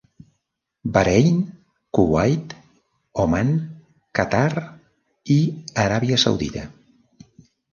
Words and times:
Bahrain, 0.93 1.35
Kuwait, 1.97 2.55
Oman, 3.25 3.51
Qatar 4.21 4.65
i 5.37 5.39
Aràbia 5.85 6.19
Saudita. 6.25 6.65